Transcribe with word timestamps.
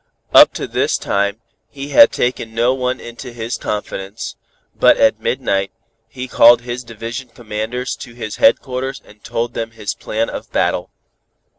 Up 0.33 0.51
to 0.55 0.65
this 0.67 0.97
time, 0.97 1.41
he 1.69 1.89
had 1.89 2.11
taken 2.11 2.55
no 2.55 2.73
one 2.73 2.99
into 2.99 3.31
his 3.31 3.55
confidence, 3.55 4.35
but 4.75 4.97
at 4.97 5.19
midnight, 5.19 5.69
he 6.07 6.27
called 6.27 6.61
his 6.61 6.83
division 6.83 7.29
commanders 7.29 7.95
to 7.97 8.15
his 8.15 8.37
headquarters 8.37 8.99
and 9.05 9.23
told 9.23 9.53
them 9.53 9.69
his 9.69 9.93
plan 9.93 10.27
of 10.27 10.51
battle. 10.51 10.89